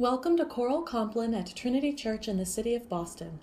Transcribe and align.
Welcome 0.00 0.38
to 0.38 0.46
Choral 0.46 0.80
Compline 0.80 1.34
at 1.34 1.54
Trinity 1.54 1.92
Church 1.92 2.26
in 2.26 2.38
the 2.38 2.46
City 2.46 2.74
of 2.74 2.88
Boston, 2.88 3.38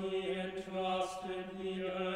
He 0.00 0.30
entrusted 0.30 1.44
the 1.60 1.82
earth. 1.90 2.07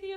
The 0.00 0.12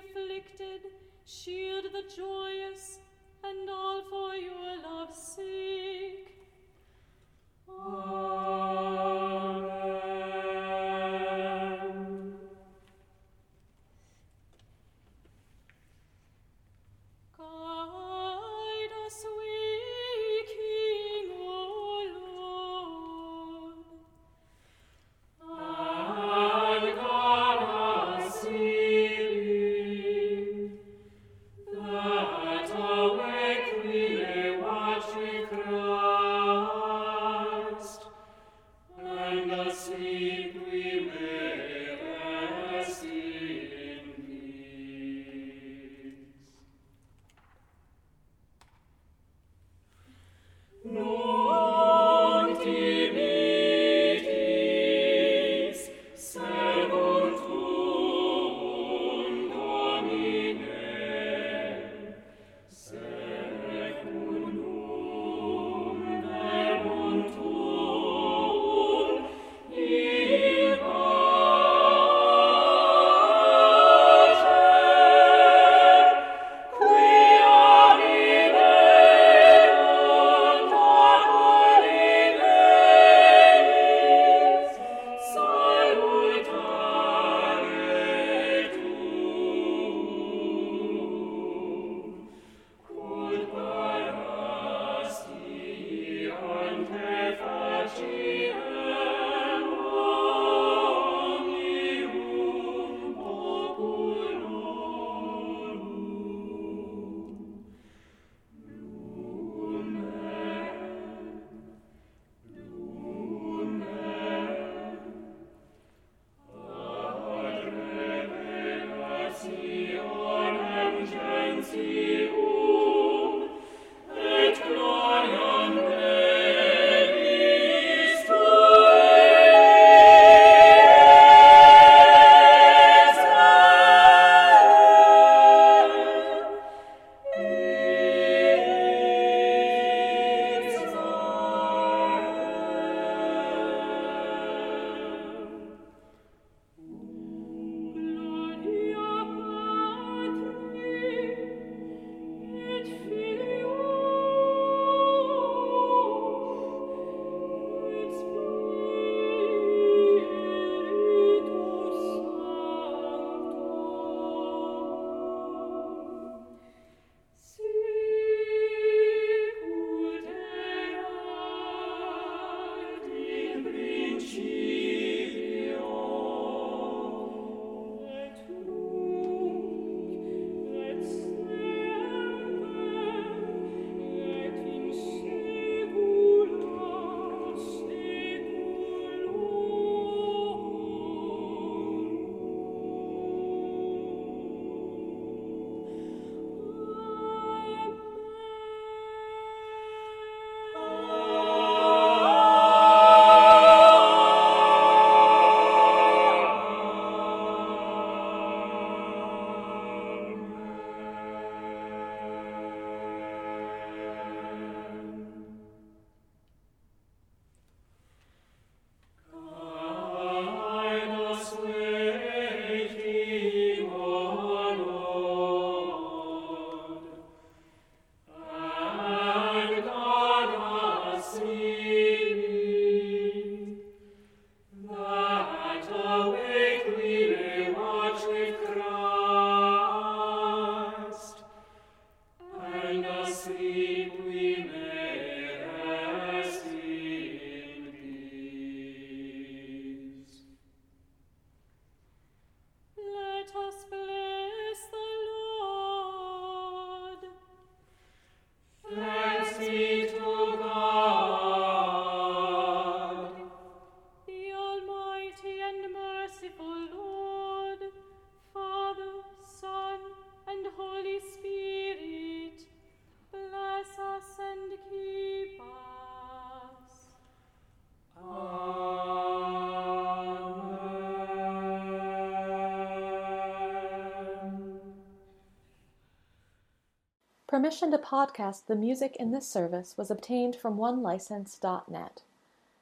Permission 287.66 287.90
to 287.90 287.98
podcast 287.98 288.68
the 288.68 288.76
music 288.76 289.16
in 289.16 289.32
this 289.32 289.48
service 289.48 289.98
was 289.98 290.12
obtained 290.12 290.56
from 290.56 290.78
onelicense.net. 290.78 292.22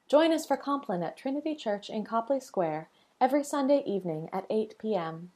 Join 0.08 0.30
us 0.30 0.44
for 0.44 0.58
Compline 0.58 1.02
at 1.02 1.16
Trinity 1.16 1.54
Church 1.54 1.88
in 1.88 2.04
Copley 2.04 2.38
Square 2.38 2.90
every 3.18 3.42
Sunday 3.42 3.82
evening 3.86 4.28
at 4.30 4.44
8 4.50 4.78
p.m. 4.78 5.30